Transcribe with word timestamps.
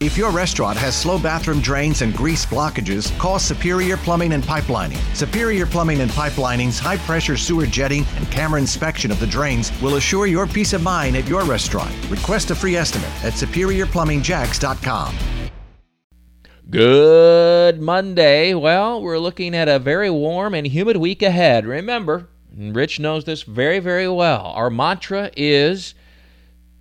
If 0.00 0.16
your 0.16 0.30
restaurant 0.30 0.78
has 0.78 0.96
slow 0.96 1.18
bathroom 1.18 1.60
drains 1.60 2.00
and 2.00 2.14
grease 2.14 2.46
blockages, 2.46 3.12
call 3.18 3.38
Superior 3.38 3.98
Plumbing 3.98 4.32
and 4.32 4.42
Pipelining. 4.42 4.96
Superior 5.14 5.66
Plumbing 5.66 6.00
and 6.00 6.10
Pipelining's 6.12 6.78
high 6.78 6.96
pressure 6.96 7.36
sewer 7.36 7.66
jetting 7.66 8.06
and 8.16 8.26
camera 8.30 8.58
inspection 8.58 9.10
of 9.10 9.20
the 9.20 9.26
drains 9.26 9.70
will 9.82 9.96
assure 9.96 10.26
your 10.26 10.46
peace 10.46 10.72
of 10.72 10.82
mind 10.82 11.18
at 11.18 11.28
your 11.28 11.44
restaurant. 11.44 11.94
Request 12.08 12.50
a 12.50 12.54
free 12.54 12.76
estimate 12.76 13.10
at 13.22 13.34
superiorplumbingjax.com. 13.34 15.14
Good 16.70 17.82
Monday. 17.82 18.54
Well, 18.54 19.02
we're 19.02 19.18
looking 19.18 19.54
at 19.54 19.68
a 19.68 19.78
very 19.78 20.08
warm 20.08 20.54
and 20.54 20.66
humid 20.66 20.96
week 20.96 21.20
ahead. 21.20 21.66
Remember, 21.66 22.30
Rich 22.56 23.00
knows 23.00 23.24
this 23.24 23.42
very, 23.42 23.80
very 23.80 24.08
well. 24.08 24.46
Our 24.46 24.70
mantra 24.70 25.30
is 25.36 25.94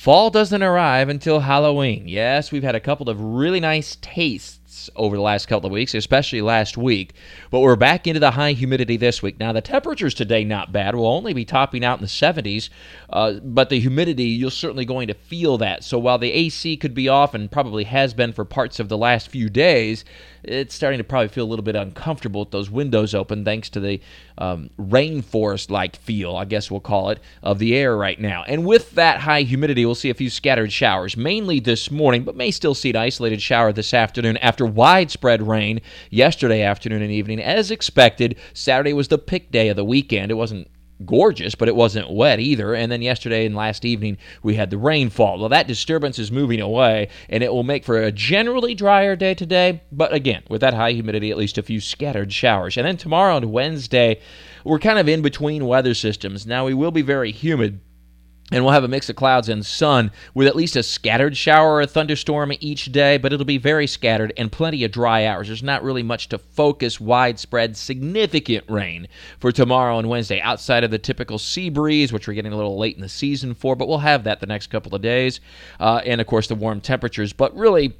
Fall 0.00 0.30
doesn't 0.30 0.62
arrive 0.62 1.10
until 1.10 1.40
Halloween. 1.40 2.08
Yes, 2.08 2.50
we've 2.50 2.62
had 2.62 2.74
a 2.74 2.80
couple 2.80 3.10
of 3.10 3.20
really 3.20 3.60
nice 3.60 3.98
tastes 4.00 4.59
over 4.96 5.16
the 5.16 5.22
last 5.22 5.46
couple 5.46 5.66
of 5.66 5.72
weeks, 5.72 5.94
especially 5.94 6.40
last 6.40 6.76
week, 6.76 7.12
but 7.50 7.60
we're 7.60 7.76
back 7.76 8.06
into 8.06 8.20
the 8.20 8.30
high 8.30 8.52
humidity 8.52 8.96
this 8.96 9.22
week. 9.22 9.38
Now, 9.38 9.52
the 9.52 9.60
temperatures 9.60 10.14
today 10.14 10.44
not 10.44 10.72
bad. 10.72 10.94
We'll 10.94 11.06
only 11.06 11.32
be 11.32 11.44
topping 11.44 11.84
out 11.84 11.98
in 11.98 12.02
the 12.02 12.08
70s, 12.08 12.68
uh, 13.10 13.34
but 13.42 13.68
the 13.68 13.80
humidity, 13.80 14.24
you're 14.24 14.50
certainly 14.50 14.84
going 14.84 15.08
to 15.08 15.14
feel 15.14 15.58
that. 15.58 15.84
So 15.84 15.98
while 15.98 16.18
the 16.18 16.32
AC 16.32 16.76
could 16.76 16.94
be 16.94 17.08
off 17.08 17.34
and 17.34 17.50
probably 17.50 17.84
has 17.84 18.14
been 18.14 18.32
for 18.32 18.44
parts 18.44 18.80
of 18.80 18.88
the 18.88 18.98
last 18.98 19.28
few 19.28 19.50
days, 19.50 20.04
it's 20.42 20.74
starting 20.74 20.98
to 20.98 21.04
probably 21.04 21.28
feel 21.28 21.44
a 21.44 21.48
little 21.50 21.64
bit 21.64 21.76
uncomfortable 21.76 22.42
with 22.42 22.50
those 22.50 22.70
windows 22.70 23.14
open 23.14 23.44
thanks 23.44 23.68
to 23.70 23.80
the 23.80 24.00
um, 24.38 24.70
rainforest 24.78 25.70
like 25.70 25.96
feel, 25.96 26.36
I 26.36 26.44
guess 26.46 26.70
we'll 26.70 26.80
call 26.80 27.10
it, 27.10 27.20
of 27.42 27.58
the 27.58 27.76
air 27.76 27.96
right 27.96 28.18
now. 28.18 28.44
And 28.46 28.64
with 28.64 28.92
that 28.92 29.20
high 29.20 29.42
humidity, 29.42 29.84
we'll 29.84 29.94
see 29.94 30.10
a 30.10 30.14
few 30.14 30.30
scattered 30.30 30.72
showers, 30.72 31.16
mainly 31.16 31.60
this 31.60 31.90
morning, 31.90 32.24
but 32.24 32.36
may 32.36 32.50
still 32.50 32.74
see 32.74 32.90
an 32.90 32.96
isolated 32.96 33.42
shower 33.42 33.72
this 33.72 33.92
afternoon 33.92 34.38
after 34.38 34.59
widespread 34.66 35.46
rain 35.46 35.80
yesterday 36.10 36.62
afternoon 36.62 37.02
and 37.02 37.12
evening. 37.12 37.40
As 37.40 37.70
expected, 37.70 38.38
Saturday 38.54 38.92
was 38.92 39.08
the 39.08 39.18
pick 39.18 39.50
day 39.50 39.68
of 39.68 39.76
the 39.76 39.84
weekend. 39.84 40.30
It 40.30 40.34
wasn't 40.34 40.68
gorgeous, 41.04 41.54
but 41.54 41.68
it 41.68 41.76
wasn't 41.76 42.10
wet 42.10 42.40
either. 42.40 42.74
And 42.74 42.90
then 42.90 43.02
yesterday 43.02 43.46
and 43.46 43.54
last 43.54 43.84
evening, 43.84 44.18
we 44.42 44.54
had 44.54 44.70
the 44.70 44.78
rainfall. 44.78 45.38
Well, 45.38 45.48
that 45.48 45.66
disturbance 45.66 46.18
is 46.18 46.30
moving 46.30 46.60
away, 46.60 47.08
and 47.28 47.42
it 47.42 47.52
will 47.52 47.62
make 47.62 47.84
for 47.84 48.02
a 48.02 48.12
generally 48.12 48.74
drier 48.74 49.16
day 49.16 49.34
today. 49.34 49.82
But 49.90 50.12
again, 50.12 50.42
with 50.48 50.60
that 50.60 50.74
high 50.74 50.92
humidity, 50.92 51.30
at 51.30 51.38
least 51.38 51.58
a 51.58 51.62
few 51.62 51.80
scattered 51.80 52.32
showers. 52.32 52.76
And 52.76 52.86
then 52.86 52.96
tomorrow 52.96 53.36
and 53.36 53.52
Wednesday, 53.52 54.20
we're 54.64 54.78
kind 54.78 54.98
of 54.98 55.08
in 55.08 55.22
between 55.22 55.66
weather 55.66 55.94
systems. 55.94 56.46
Now, 56.46 56.66
we 56.66 56.74
will 56.74 56.90
be 56.90 57.02
very 57.02 57.32
humid 57.32 57.80
and 58.50 58.64
we'll 58.64 58.72
have 58.72 58.84
a 58.84 58.88
mix 58.88 59.08
of 59.08 59.16
clouds 59.16 59.48
and 59.48 59.64
sun 59.64 60.10
with 60.34 60.46
at 60.46 60.56
least 60.56 60.76
a 60.76 60.82
scattered 60.82 61.36
shower 61.36 61.76
or 61.76 61.86
thunderstorm 61.86 62.52
each 62.60 62.92
day, 62.92 63.16
but 63.18 63.32
it'll 63.32 63.44
be 63.44 63.58
very 63.58 63.86
scattered 63.86 64.32
and 64.36 64.50
plenty 64.50 64.84
of 64.84 64.92
dry 64.92 65.24
hours. 65.26 65.46
There's 65.46 65.62
not 65.62 65.82
really 65.82 66.02
much 66.02 66.28
to 66.30 66.38
focus 66.38 67.00
widespread, 67.00 67.76
significant 67.76 68.64
rain 68.68 69.08
for 69.38 69.52
tomorrow 69.52 69.98
and 69.98 70.08
Wednesday 70.08 70.40
outside 70.40 70.84
of 70.84 70.90
the 70.90 70.98
typical 70.98 71.38
sea 71.38 71.70
breeze, 71.70 72.12
which 72.12 72.26
we're 72.26 72.34
getting 72.34 72.52
a 72.52 72.56
little 72.56 72.78
late 72.78 72.96
in 72.96 73.02
the 73.02 73.08
season 73.08 73.54
for, 73.54 73.76
but 73.76 73.88
we'll 73.88 73.98
have 73.98 74.24
that 74.24 74.40
the 74.40 74.46
next 74.46 74.68
couple 74.68 74.94
of 74.94 75.02
days. 75.02 75.40
Uh, 75.78 76.00
and 76.04 76.20
of 76.20 76.26
course, 76.26 76.48
the 76.48 76.54
warm 76.54 76.80
temperatures. 76.80 77.32
But 77.32 77.54
really, 77.56 77.94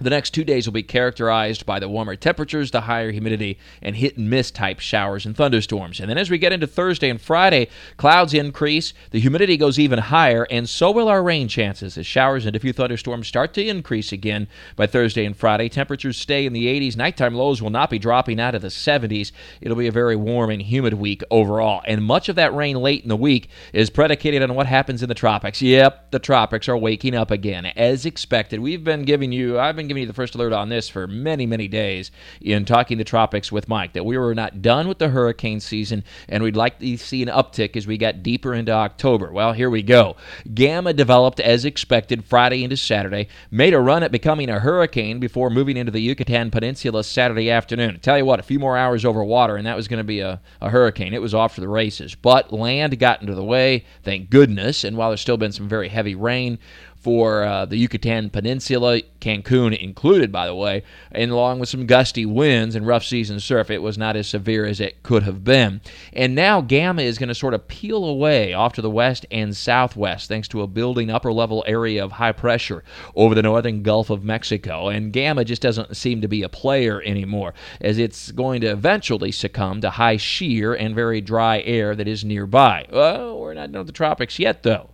the 0.00 0.10
next 0.10 0.30
two 0.30 0.42
days 0.42 0.66
will 0.66 0.72
be 0.72 0.82
characterized 0.82 1.64
by 1.64 1.78
the 1.78 1.88
warmer 1.88 2.16
temperatures, 2.16 2.72
the 2.72 2.80
higher 2.80 3.12
humidity, 3.12 3.60
and 3.80 3.94
hit 3.94 4.16
and 4.16 4.28
miss 4.28 4.50
type 4.50 4.80
showers 4.80 5.24
and 5.24 5.36
thunderstorms. 5.36 6.00
And 6.00 6.10
then 6.10 6.18
as 6.18 6.30
we 6.30 6.36
get 6.36 6.52
into 6.52 6.66
Thursday 6.66 7.08
and 7.08 7.20
Friday, 7.20 7.68
clouds 7.96 8.34
increase, 8.34 8.92
the 9.12 9.20
humidity 9.20 9.56
goes 9.56 9.78
even 9.78 10.00
higher, 10.00 10.48
and 10.50 10.68
so 10.68 10.90
will 10.90 11.08
our 11.08 11.22
rain 11.22 11.46
chances 11.46 11.96
as 11.96 12.06
showers 12.06 12.44
and 12.44 12.56
a 12.56 12.58
few 12.58 12.72
thunderstorms 12.72 13.28
start 13.28 13.54
to 13.54 13.64
increase 13.64 14.10
again 14.10 14.48
by 14.74 14.88
Thursday 14.88 15.24
and 15.24 15.36
Friday. 15.36 15.68
Temperatures 15.68 16.16
stay 16.16 16.44
in 16.44 16.52
the 16.52 16.66
80s. 16.66 16.96
Nighttime 16.96 17.36
lows 17.36 17.62
will 17.62 17.70
not 17.70 17.88
be 17.88 18.00
dropping 18.00 18.40
out 18.40 18.56
of 18.56 18.62
the 18.62 18.68
70s. 18.68 19.30
It'll 19.60 19.76
be 19.76 19.86
a 19.86 19.92
very 19.92 20.16
warm 20.16 20.50
and 20.50 20.60
humid 20.60 20.94
week 20.94 21.22
overall. 21.30 21.82
And 21.86 22.02
much 22.02 22.28
of 22.28 22.34
that 22.34 22.52
rain 22.52 22.76
late 22.76 23.04
in 23.04 23.08
the 23.08 23.16
week 23.16 23.48
is 23.72 23.90
predicated 23.90 24.42
on 24.42 24.56
what 24.56 24.66
happens 24.66 25.04
in 25.04 25.08
the 25.08 25.14
tropics. 25.14 25.62
Yep, 25.62 26.10
the 26.10 26.18
tropics 26.18 26.68
are 26.68 26.76
waking 26.76 27.14
up 27.14 27.30
again. 27.30 27.66
As 27.66 28.04
expected, 28.04 28.58
we've 28.58 28.82
been 28.82 29.04
giving 29.04 29.30
you, 29.30 29.60
I've 29.60 29.76
been 29.76 29.83
been 29.84 29.88
giving 29.88 30.02
you 30.02 30.06
the 30.06 30.14
first 30.14 30.34
alert 30.34 30.52
on 30.52 30.68
this 30.68 30.88
for 30.88 31.06
many, 31.06 31.46
many 31.46 31.68
days 31.68 32.10
in 32.40 32.64
talking 32.64 32.98
the 32.98 33.04
tropics 33.04 33.52
with 33.52 33.68
Mike 33.68 33.92
that 33.92 34.04
we 34.04 34.16
were 34.16 34.34
not 34.34 34.62
done 34.62 34.88
with 34.88 34.98
the 34.98 35.08
hurricane 35.08 35.60
season 35.60 36.02
and 36.28 36.42
we'd 36.42 36.56
like 36.56 36.78
to 36.78 36.96
see 36.96 37.22
an 37.22 37.28
uptick 37.28 37.76
as 37.76 37.86
we 37.86 37.98
got 37.98 38.22
deeper 38.22 38.54
into 38.54 38.72
October. 38.72 39.30
Well, 39.30 39.52
here 39.52 39.68
we 39.68 39.82
go. 39.82 40.16
Gamma 40.54 40.92
developed 40.92 41.38
as 41.40 41.64
expected 41.64 42.24
Friday 42.24 42.64
into 42.64 42.76
Saturday, 42.76 43.28
made 43.50 43.74
a 43.74 43.80
run 43.80 44.02
at 44.02 44.12
becoming 44.12 44.48
a 44.48 44.60
hurricane 44.60 45.20
before 45.20 45.50
moving 45.50 45.76
into 45.76 45.92
the 45.92 46.00
Yucatan 46.00 46.50
Peninsula 46.50 47.04
Saturday 47.04 47.50
afternoon. 47.50 48.00
Tell 48.00 48.16
you 48.16 48.24
what, 48.24 48.40
a 48.40 48.44
few 48.44 48.58
more 48.58 48.76
hours 48.76 49.04
over 49.04 49.22
water 49.22 49.56
and 49.56 49.66
that 49.66 49.76
was 49.76 49.88
going 49.88 49.98
to 49.98 50.04
be 50.04 50.20
a, 50.20 50.40
a 50.60 50.70
hurricane. 50.70 51.12
It 51.12 51.22
was 51.22 51.34
off 51.34 51.56
to 51.56 51.60
the 51.60 51.68
races. 51.68 52.14
But 52.14 52.52
land 52.52 52.98
got 52.98 53.20
into 53.20 53.34
the 53.34 53.44
way, 53.44 53.84
thank 54.02 54.30
goodness. 54.30 54.84
And 54.84 54.96
while 54.96 55.10
there's 55.10 55.20
still 55.20 55.36
been 55.36 55.52
some 55.52 55.68
very 55.68 55.88
heavy 55.88 56.14
rain, 56.14 56.58
for 57.04 57.44
uh, 57.44 57.66
the 57.66 57.76
Yucatan 57.76 58.30
Peninsula, 58.30 59.02
Cancun 59.20 59.76
included, 59.76 60.32
by 60.32 60.46
the 60.46 60.54
way, 60.54 60.82
and 61.12 61.30
along 61.30 61.58
with 61.58 61.68
some 61.68 61.84
gusty 61.84 62.24
winds 62.24 62.74
and 62.74 62.86
rough 62.86 63.04
season 63.04 63.38
surf, 63.40 63.70
it 63.70 63.82
was 63.82 63.98
not 63.98 64.16
as 64.16 64.26
severe 64.26 64.64
as 64.64 64.80
it 64.80 65.02
could 65.02 65.22
have 65.22 65.44
been. 65.44 65.82
And 66.14 66.34
now 66.34 66.62
Gamma 66.62 67.02
is 67.02 67.18
going 67.18 67.28
to 67.28 67.34
sort 67.34 67.52
of 67.52 67.68
peel 67.68 68.06
away 68.06 68.54
off 68.54 68.72
to 68.72 68.82
the 68.82 68.88
west 68.88 69.26
and 69.30 69.54
southwest 69.54 70.28
thanks 70.28 70.48
to 70.48 70.62
a 70.62 70.66
building 70.66 71.10
upper 71.10 71.30
level 71.30 71.62
area 71.66 72.02
of 72.02 72.12
high 72.12 72.32
pressure 72.32 72.82
over 73.14 73.34
the 73.34 73.42
northern 73.42 73.82
Gulf 73.82 74.08
of 74.08 74.24
Mexico. 74.24 74.88
And 74.88 75.12
Gamma 75.12 75.44
just 75.44 75.60
doesn't 75.60 75.98
seem 75.98 76.22
to 76.22 76.28
be 76.28 76.42
a 76.42 76.48
player 76.48 77.02
anymore, 77.02 77.52
as 77.82 77.98
it's 77.98 78.32
going 78.32 78.62
to 78.62 78.68
eventually 78.68 79.30
succumb 79.30 79.82
to 79.82 79.90
high 79.90 80.16
shear 80.16 80.72
and 80.72 80.94
very 80.94 81.20
dry 81.20 81.60
air 81.60 81.94
that 81.94 82.08
is 82.08 82.24
nearby. 82.24 82.86
Well, 82.90 83.38
we're 83.38 83.52
not 83.52 83.72
with 83.72 83.88
the 83.88 83.92
tropics 83.92 84.38
yet, 84.38 84.62
though 84.62 84.88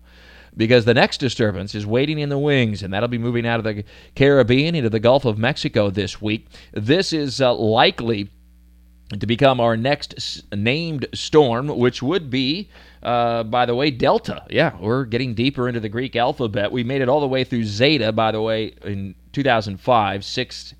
because 0.56 0.84
the 0.84 0.94
next 0.94 1.18
disturbance 1.18 1.74
is 1.74 1.86
waiting 1.86 2.18
in 2.18 2.28
the 2.28 2.38
wings, 2.38 2.82
and 2.82 2.92
that'll 2.92 3.08
be 3.08 3.18
moving 3.18 3.46
out 3.46 3.58
of 3.58 3.64
the 3.64 3.84
Caribbean 4.14 4.74
into 4.74 4.90
the 4.90 5.00
Gulf 5.00 5.24
of 5.24 5.38
Mexico 5.38 5.90
this 5.90 6.20
week. 6.20 6.46
This 6.72 7.12
is 7.12 7.40
uh, 7.40 7.54
likely 7.54 8.30
to 9.18 9.26
become 9.26 9.60
our 9.60 9.76
next 9.76 10.42
named 10.54 11.06
storm, 11.14 11.68
which 11.68 12.02
would 12.02 12.30
be, 12.30 12.68
uh, 13.02 13.42
by 13.42 13.66
the 13.66 13.74
way, 13.74 13.90
Delta. 13.90 14.44
Yeah, 14.50 14.76
we're 14.78 15.04
getting 15.04 15.34
deeper 15.34 15.68
into 15.68 15.80
the 15.80 15.88
Greek 15.88 16.14
alphabet. 16.14 16.70
We 16.70 16.84
made 16.84 17.02
it 17.02 17.08
all 17.08 17.20
the 17.20 17.28
way 17.28 17.42
through 17.42 17.64
Zeta, 17.64 18.12
by 18.12 18.30
the 18.30 18.40
way, 18.40 18.74
in 18.84 19.14
2005, 19.32 20.24
six 20.24 20.74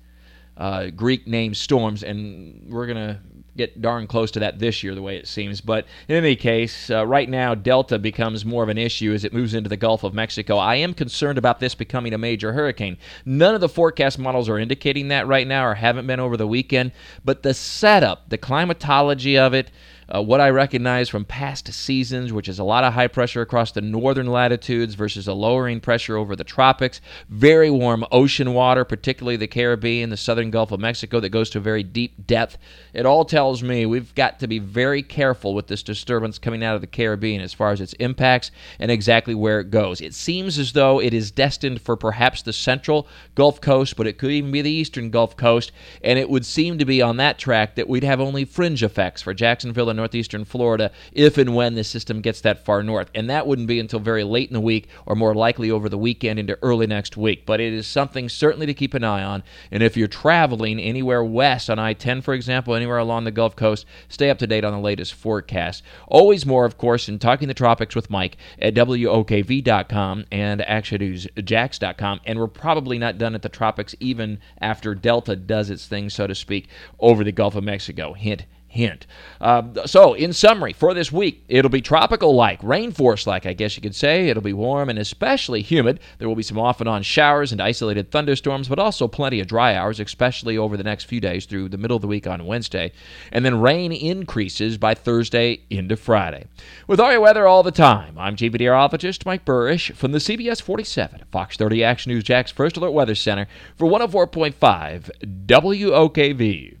uh, 0.57 0.87
Greek 0.91 1.27
named 1.27 1.57
storms, 1.57 2.03
and 2.03 2.71
we're 2.71 2.85
going 2.85 2.97
to 2.97 3.19
get 3.57 3.81
darn 3.81 4.07
close 4.07 4.31
to 4.31 4.39
that 4.39 4.59
this 4.59 4.83
year, 4.83 4.95
the 4.95 5.01
way 5.01 5.17
it 5.17 5.27
seems. 5.27 5.61
But 5.61 5.85
in 6.07 6.15
any 6.15 6.35
case, 6.35 6.89
uh, 6.89 7.05
right 7.05 7.29
now, 7.29 7.53
Delta 7.55 7.99
becomes 7.99 8.45
more 8.45 8.63
of 8.63 8.69
an 8.69 8.77
issue 8.77 9.13
as 9.13 9.23
it 9.23 9.33
moves 9.33 9.53
into 9.53 9.69
the 9.69 9.77
Gulf 9.77 10.03
of 10.03 10.13
Mexico. 10.13 10.57
I 10.57 10.75
am 10.75 10.93
concerned 10.93 11.37
about 11.37 11.59
this 11.59 11.75
becoming 11.75 12.13
a 12.13 12.17
major 12.17 12.53
hurricane. 12.53 12.97
None 13.25 13.55
of 13.55 13.61
the 13.61 13.69
forecast 13.69 14.17
models 14.19 14.49
are 14.49 14.57
indicating 14.57 15.09
that 15.09 15.27
right 15.27 15.47
now 15.47 15.65
or 15.65 15.73
haven't 15.73 16.07
been 16.07 16.19
over 16.19 16.37
the 16.37 16.47
weekend, 16.47 16.91
but 17.25 17.43
the 17.43 17.53
setup, 17.53 18.29
the 18.29 18.37
climatology 18.37 19.37
of 19.37 19.53
it, 19.53 19.71
uh, 20.13 20.21
what 20.21 20.41
I 20.41 20.49
recognize 20.49 21.09
from 21.09 21.25
past 21.25 21.71
seasons, 21.73 22.33
which 22.33 22.49
is 22.49 22.59
a 22.59 22.63
lot 22.63 22.83
of 22.83 22.93
high 22.93 23.07
pressure 23.07 23.41
across 23.41 23.71
the 23.71 23.81
northern 23.81 24.27
latitudes 24.27 24.95
versus 24.95 25.27
a 25.27 25.33
lowering 25.33 25.79
pressure 25.79 26.17
over 26.17 26.35
the 26.35 26.43
tropics. 26.43 26.99
Very 27.29 27.71
warm 27.71 28.05
ocean 28.11 28.53
water, 28.53 28.83
particularly 28.83 29.37
the 29.37 29.47
Caribbean, 29.47 30.09
the 30.09 30.17
southern 30.17 30.51
Gulf 30.51 30.71
of 30.71 30.79
Mexico, 30.79 31.19
that 31.19 31.29
goes 31.29 31.49
to 31.51 31.59
a 31.59 31.61
very 31.61 31.83
deep 31.83 32.27
depth. 32.27 32.57
It 32.93 33.05
all 33.05 33.23
tells 33.23 33.63
me 33.63 33.85
we've 33.85 34.13
got 34.15 34.39
to 34.39 34.47
be 34.47 34.59
very 34.59 35.01
careful 35.01 35.53
with 35.53 35.67
this 35.67 35.83
disturbance 35.83 36.37
coming 36.37 36.63
out 36.63 36.75
of 36.75 36.81
the 36.81 36.87
Caribbean 36.87 37.41
as 37.41 37.53
far 37.53 37.71
as 37.71 37.79
its 37.79 37.93
impacts 37.93 38.51
and 38.79 38.91
exactly 38.91 39.35
where 39.35 39.59
it 39.59 39.71
goes. 39.71 40.01
It 40.01 40.13
seems 40.13 40.59
as 40.59 40.73
though 40.73 40.99
it 40.99 41.13
is 41.13 41.31
destined 41.31 41.81
for 41.81 41.95
perhaps 41.95 42.41
the 42.41 42.53
central 42.53 43.07
Gulf 43.35 43.61
Coast, 43.61 43.95
but 43.95 44.07
it 44.07 44.17
could 44.17 44.31
even 44.31 44.51
be 44.51 44.61
the 44.61 44.71
eastern 44.71 45.09
Gulf 45.09 45.37
Coast, 45.37 45.71
and 46.03 46.19
it 46.19 46.29
would 46.29 46.45
seem 46.45 46.77
to 46.77 46.85
be 46.85 47.01
on 47.01 47.17
that 47.17 47.37
track 47.37 47.75
that 47.75 47.87
we'd 47.87 48.03
have 48.03 48.19
only 48.19 48.43
fringe 48.43 48.83
effects 48.83 49.21
for 49.21 49.33
Jacksonville 49.33 49.89
and 49.89 50.00
northeastern 50.01 50.45
Florida 50.45 50.91
if 51.11 51.37
and 51.37 51.55
when 51.55 51.75
the 51.75 51.83
system 51.83 52.21
gets 52.21 52.41
that 52.41 52.65
far 52.65 52.81
north. 52.81 53.09
And 53.13 53.29
that 53.29 53.45
wouldn't 53.45 53.67
be 53.67 53.79
until 53.79 53.99
very 53.99 54.23
late 54.23 54.49
in 54.49 54.53
the 54.53 54.59
week 54.59 54.89
or 55.05 55.15
more 55.15 55.35
likely 55.35 55.69
over 55.69 55.87
the 55.89 55.97
weekend 55.97 56.39
into 56.39 56.57
early 56.61 56.87
next 56.87 57.15
week. 57.15 57.45
But 57.45 57.59
it 57.59 57.71
is 57.71 57.85
something 57.85 58.27
certainly 58.29 58.65
to 58.65 58.73
keep 58.73 58.93
an 58.93 59.03
eye 59.03 59.23
on. 59.23 59.43
And 59.69 59.83
if 59.83 59.95
you're 59.95 60.07
traveling 60.07 60.79
anywhere 60.79 61.23
west 61.23 61.69
on 61.69 61.77
I 61.77 61.93
10, 61.93 62.21
for 62.21 62.33
example, 62.33 62.73
anywhere 62.73 62.97
along 62.97 63.25
the 63.25 63.31
Gulf 63.31 63.55
Coast, 63.55 63.85
stay 64.09 64.29
up 64.29 64.39
to 64.39 64.47
date 64.47 64.65
on 64.65 64.73
the 64.73 64.79
latest 64.79 65.13
forecast. 65.13 65.83
Always 66.07 66.45
more, 66.45 66.65
of 66.65 66.77
course, 66.77 67.07
in 67.07 67.19
Talking 67.19 67.47
the 67.47 67.53
Tropics 67.53 67.95
with 67.95 68.09
Mike 68.09 68.37
at 68.59 68.73
WOKV.com 68.73 70.25
and 70.31 70.61
ActionNewsJax.com. 70.61 72.21
And 72.25 72.39
we're 72.39 72.47
probably 72.47 72.97
not 72.97 73.17
done 73.17 73.35
at 73.35 73.43
the 73.43 73.49
tropics 73.49 73.95
even 73.99 74.39
after 74.59 74.95
Delta 74.95 75.35
does 75.35 75.69
its 75.69 75.87
thing, 75.87 76.09
so 76.09 76.25
to 76.27 76.35
speak, 76.35 76.67
over 76.99 77.23
the 77.23 77.31
Gulf 77.31 77.55
of 77.55 77.63
Mexico. 77.63 78.13
Hint, 78.13 78.45
Hint. 78.71 79.05
Uh, 79.41 79.85
so, 79.85 80.13
in 80.13 80.31
summary, 80.31 80.71
for 80.71 80.93
this 80.93 81.11
week, 81.11 81.43
it'll 81.49 81.69
be 81.69 81.81
tropical 81.81 82.33
like, 82.33 82.61
rainforest 82.61 83.27
like, 83.27 83.45
I 83.45 83.51
guess 83.51 83.75
you 83.75 83.81
could 83.81 83.95
say. 83.95 84.29
It'll 84.29 84.41
be 84.41 84.53
warm 84.53 84.89
and 84.89 84.97
especially 84.97 85.61
humid. 85.61 85.99
There 86.19 86.29
will 86.29 86.37
be 86.37 86.43
some 86.43 86.57
off 86.57 86.79
and 86.79 86.87
on 86.87 87.03
showers 87.03 87.51
and 87.51 87.59
isolated 87.59 88.11
thunderstorms, 88.11 88.69
but 88.69 88.79
also 88.79 89.09
plenty 89.09 89.41
of 89.41 89.47
dry 89.47 89.75
hours, 89.75 89.99
especially 89.99 90.57
over 90.57 90.77
the 90.77 90.85
next 90.85 91.03
few 91.03 91.19
days 91.19 91.45
through 91.45 91.67
the 91.67 91.77
middle 91.77 91.97
of 91.97 92.01
the 92.01 92.07
week 92.07 92.25
on 92.25 92.45
Wednesday. 92.45 92.93
And 93.33 93.43
then 93.43 93.59
rain 93.59 93.91
increases 93.91 94.77
by 94.77 94.93
Thursday 94.93 95.61
into 95.69 95.97
Friday. 95.97 96.45
With 96.87 97.01
all 97.01 97.11
your 97.11 97.19
weather 97.19 97.45
all 97.45 97.63
the 97.63 97.71
time, 97.71 98.17
I'm 98.17 98.37
Chief 98.37 98.53
Meteorologist 98.53 99.25
Mike 99.25 99.43
Buresh 99.43 99.93
from 99.95 100.13
the 100.13 100.19
CBS 100.19 100.61
47 100.61 101.23
Fox 101.29 101.57
30 101.57 101.83
Action 101.83 102.13
News 102.13 102.23
Jax 102.23 102.51
First 102.51 102.77
Alert 102.77 102.91
Weather 102.91 103.15
Center 103.15 103.47
for 103.75 103.89
104.5 103.89 105.11
WOKV. 105.45 106.80